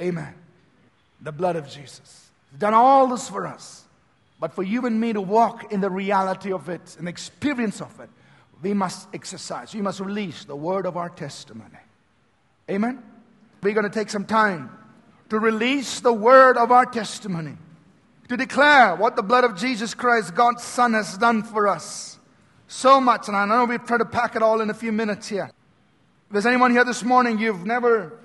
[0.00, 0.34] Amen.
[1.20, 2.30] The blood of Jesus.
[2.50, 3.84] He's done all this for us.
[4.40, 8.00] But for you and me to walk in the reality of it and experience of
[8.00, 8.08] it,
[8.62, 9.74] we must exercise.
[9.74, 11.76] We must release the word of our testimony.
[12.70, 13.02] Amen.
[13.62, 14.70] We're going to take some time
[15.28, 17.58] to release the word of our testimony,
[18.30, 22.18] to declare what the blood of Jesus Christ, God's Son, has done for us.
[22.66, 25.28] So much, and I know we've tried to pack it all in a few minutes
[25.28, 25.50] here.
[26.30, 28.16] If there's anyone here this morning, you've never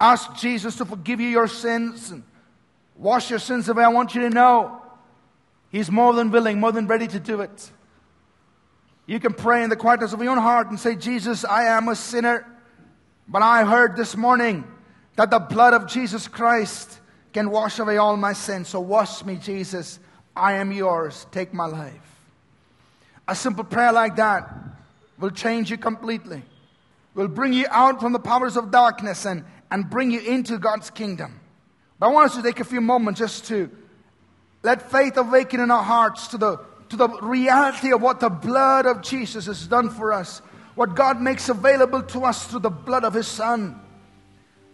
[0.00, 2.22] asked Jesus to forgive you your sins and
[2.94, 4.80] wash your sins away, I want you to know
[5.68, 7.72] He's more than willing, more than ready to do it.
[9.06, 11.88] You can pray in the quietness of your own heart and say, Jesus, I am
[11.88, 12.46] a sinner,
[13.26, 14.62] but I heard this morning
[15.16, 17.00] that the blood of Jesus Christ
[17.32, 18.68] can wash away all my sins.
[18.68, 19.98] So wash me, Jesus.
[20.36, 21.26] I am yours.
[21.32, 22.20] Take my life.
[23.26, 24.48] A simple prayer like that
[25.18, 26.44] will change you completely
[27.14, 30.90] will bring you out from the powers of darkness and, and bring you into God's
[30.90, 31.40] kingdom.
[31.98, 33.70] But I want us to take a few moments just to
[34.62, 36.58] let faith awaken in our hearts to the,
[36.88, 40.40] to the reality of what the blood of Jesus has done for us,
[40.74, 43.78] what God makes available to us through the blood of His Son.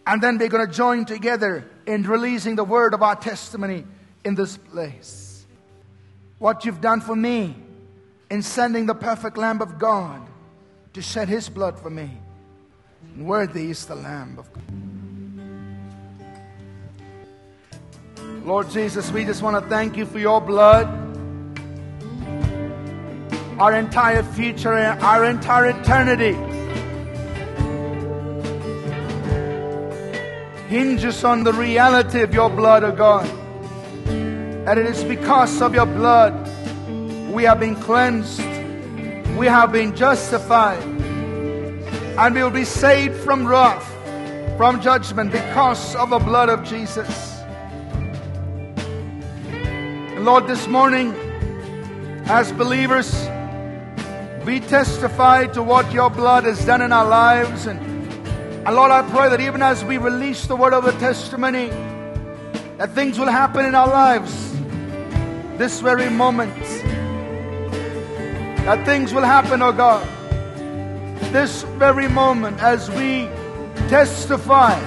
[0.07, 3.85] And then we're going to join together in releasing the word of our testimony
[4.23, 5.45] in this place.
[6.37, 7.55] What you've done for me
[8.29, 10.21] in sending the perfect Lamb of God
[10.93, 12.09] to shed His blood for me.
[13.19, 14.63] Worthy is the Lamb of God.
[18.45, 20.87] Lord Jesus, we just want to thank you for your blood.
[23.59, 26.31] Our entire future, our entire eternity
[30.69, 33.27] hinges on the reality of your blood, O oh God.
[34.07, 36.33] And it is because of your blood
[37.33, 38.39] we have been cleansed,
[39.37, 40.98] we have been justified
[42.19, 43.87] and we will be saved from wrath,
[44.57, 47.39] from judgment because of the blood of Jesus.
[49.47, 51.13] And Lord, this morning,
[52.25, 53.09] as believers,
[54.45, 57.67] we testify to what your blood has done in our lives.
[57.67, 61.69] And, and Lord, I pray that even as we release the word of the testimony,
[62.79, 64.51] that things will happen in our lives
[65.57, 66.53] this very moment.
[68.65, 70.18] That things will happen, oh God
[71.31, 73.27] this very moment as we
[73.87, 74.79] testify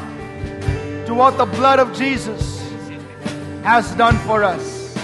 [1.06, 2.60] to what the blood of Jesus
[3.62, 4.94] has done for us.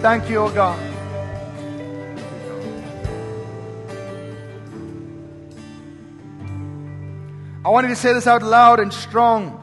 [0.00, 0.78] Thank you, O God.
[7.64, 9.60] I want you to say this out loud and strong.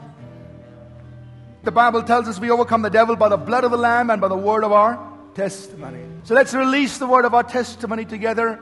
[1.62, 4.20] The Bible tells us we overcome the devil by the blood of the Lamb and
[4.20, 6.00] by the word of our testimony.
[6.24, 8.60] So let's release the word of our testimony together.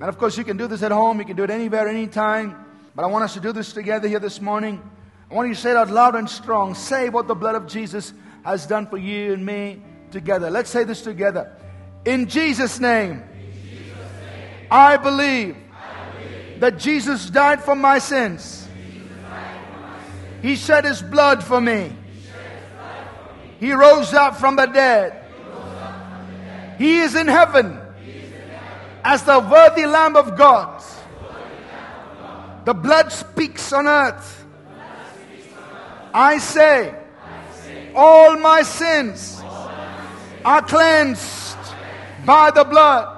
[0.00, 2.64] And of course, you can do this at home, you can do it anywhere, anytime.
[2.94, 4.82] But I want us to do this together here this morning.
[5.30, 6.74] I want you to say it out loud and strong.
[6.74, 8.12] Say what the blood of Jesus
[8.44, 10.50] has done for you and me together.
[10.50, 11.52] Let's say this together.
[12.04, 17.98] In Jesus' name, In Jesus name I, believe I believe that Jesus died for my
[17.98, 18.68] sins.
[20.42, 21.92] He shed his blood for me.
[23.58, 25.25] He rose up from the dead.
[26.78, 27.78] He is in heaven
[29.04, 30.82] as the worthy Lamb of God.
[32.64, 34.44] The blood speaks on earth.
[36.12, 36.94] I say,
[37.94, 39.40] all my sins
[40.44, 41.56] are cleansed
[42.24, 43.12] by the blood.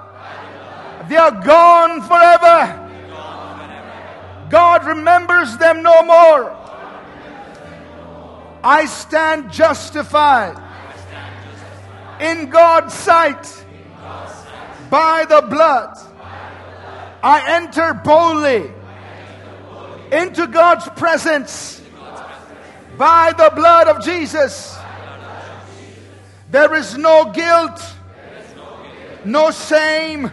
[1.09, 2.85] They are gone forever.
[4.49, 6.55] God remembers them no more.
[8.63, 10.68] I stand justified
[12.19, 13.65] in God's sight
[14.89, 15.97] by the blood.
[17.21, 18.71] I enter boldly
[20.11, 21.81] into God's presence
[22.97, 24.77] by the blood of Jesus.
[26.51, 27.81] There is no guilt,
[29.23, 30.31] no shame,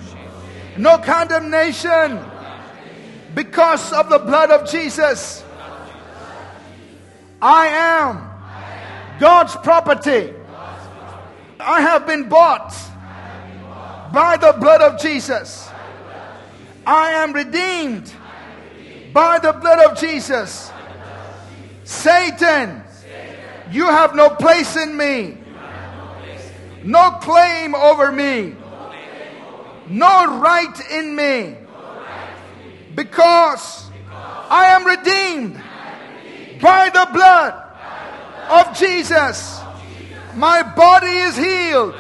[0.79, 2.21] no condemnation
[3.35, 5.45] because of the blood of Jesus.
[7.43, 8.31] I am
[9.21, 10.33] God's property.
[11.59, 12.75] I have been bought
[14.13, 15.69] by the blood of Jesus.
[16.87, 18.13] I am redeemed
[19.13, 20.71] by the blood of Jesus.
[21.85, 22.83] Satan,
[23.71, 25.39] you have no place in me,
[26.85, 28.55] no claim over me,
[29.89, 31.57] no right in me,
[32.95, 33.91] because
[34.51, 35.61] I am redeemed
[36.61, 37.55] by the blood
[38.51, 39.56] of Jesus.
[40.37, 41.95] My body is healed.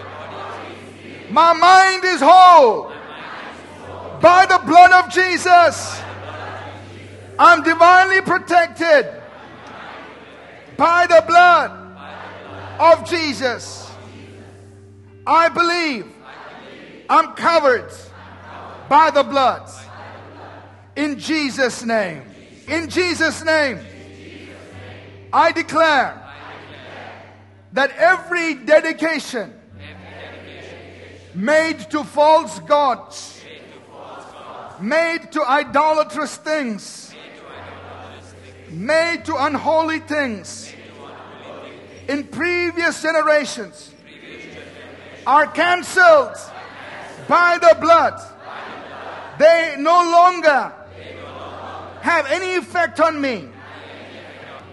[1.30, 2.93] My mind is whole.
[4.20, 6.01] By the blood of Jesus.
[7.39, 9.07] I'm divinely protected
[10.76, 11.70] by the blood
[12.78, 13.91] of Jesus.
[15.26, 16.07] I believe
[17.09, 17.91] I'm covered
[18.89, 19.70] by the blood.
[20.95, 22.22] In Jesus' name.
[22.68, 23.80] In Jesus' name.
[25.32, 26.26] I declare
[27.77, 29.53] that every dedication
[31.35, 33.39] made to false gods,
[34.81, 37.14] made to idolatrous things,
[38.70, 40.72] made to unholy things
[42.09, 43.93] in previous generations
[45.27, 46.35] are cancelled
[47.29, 48.18] by the blood.
[49.39, 50.72] They no longer
[52.01, 53.49] have any effect on me.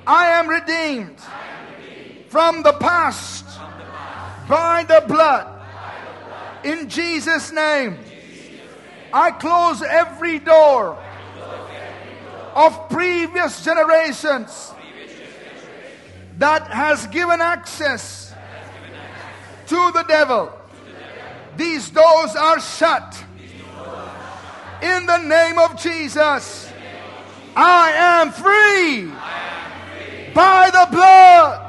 [0.07, 1.17] I am redeemed
[2.33, 3.45] from the past
[4.49, 5.45] by the blood.
[6.63, 7.95] In Jesus' name,
[9.13, 10.97] I close every door
[12.55, 14.73] of previous generations
[16.39, 18.33] that has given access
[19.67, 20.51] to the devil.
[21.55, 23.23] These doors are shut.
[24.81, 26.67] In the name of Jesus,
[27.55, 29.13] I am free
[30.33, 31.62] by the blood.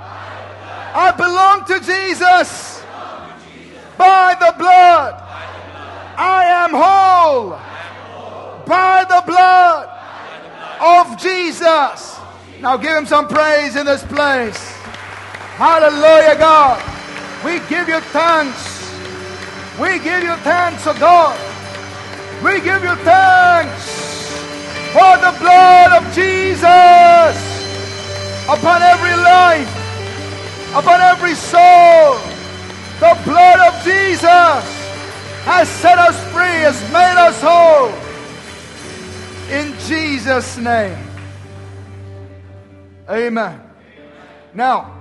[0.94, 2.80] I belong to Jesus
[3.98, 5.14] by the blood.
[6.16, 7.58] I am whole
[8.66, 9.88] by the blood
[10.80, 12.20] of Jesus.
[12.60, 14.58] Now give him some praise in this place.
[15.58, 16.82] Hallelujah, God.
[17.44, 18.74] We give you thanks.
[19.80, 21.36] We give you thanks, oh God.
[22.44, 24.04] We give you thanks
[24.94, 27.34] for the blood of Jesus
[28.48, 29.83] upon every life,
[30.74, 32.18] upon every soul.
[32.98, 34.84] The blood of Jesus
[35.44, 37.92] has set us free, has made us whole.
[39.50, 40.98] In Jesus' name.
[43.08, 43.60] Amen.
[44.52, 44.98] Now,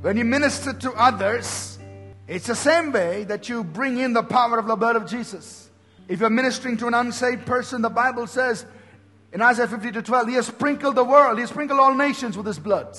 [0.00, 1.78] when you minister to others,
[2.26, 5.70] it's the same way that you bring in the power of the blood of Jesus.
[6.08, 8.66] If you're ministering to an unsaved person, the Bible says
[9.32, 12.36] in Isaiah 50 to 12, He has sprinkled the world, He has sprinkled all nations
[12.36, 12.98] with His blood.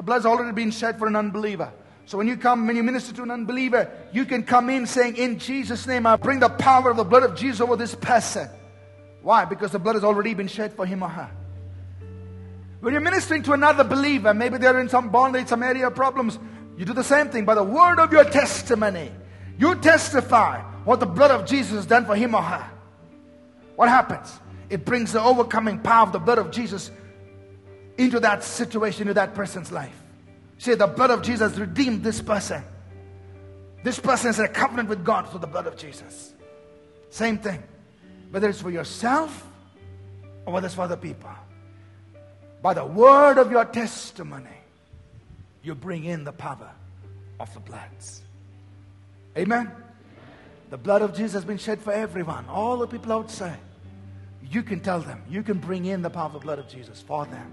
[0.00, 1.70] The blood's already been shed for an unbeliever.
[2.06, 5.18] So when you come, when you minister to an unbeliever, you can come in saying,
[5.18, 8.48] In Jesus' name, I bring the power of the blood of Jesus over this person.
[9.20, 9.44] Why?
[9.44, 11.30] Because the blood has already been shed for him or her.
[12.80, 16.38] When you're ministering to another believer, maybe they're in some bondage, some area of problems,
[16.78, 17.44] you do the same thing.
[17.44, 19.12] By the word of your testimony,
[19.58, 22.70] you testify what the blood of Jesus has done for him or her.
[23.76, 24.32] What happens?
[24.70, 26.90] It brings the overcoming power of the blood of Jesus
[28.00, 29.94] into that situation, into that person's life.
[30.56, 32.62] Say, the blood of Jesus redeemed this person.
[33.82, 36.32] This person is in a covenant with God through the blood of Jesus.
[37.10, 37.62] Same thing.
[38.30, 39.46] Whether it's for yourself
[40.46, 41.30] or whether it's for other people.
[42.62, 44.46] By the word of your testimony,
[45.62, 46.70] you bring in the power
[47.38, 48.22] of the bloods.
[49.36, 49.70] Amen.
[50.70, 53.58] The blood of Jesus has been shed for everyone, all the people outside.
[54.50, 57.02] You can tell them, you can bring in the power of the blood of Jesus
[57.02, 57.52] for them